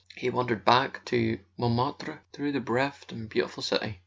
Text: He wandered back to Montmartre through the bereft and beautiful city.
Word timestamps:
He 0.15 0.31
wandered 0.31 0.65
back 0.65 1.05
to 1.05 1.37
Montmartre 1.59 2.21
through 2.33 2.53
the 2.53 2.59
bereft 2.59 3.11
and 3.11 3.29
beautiful 3.29 3.61
city. 3.61 3.99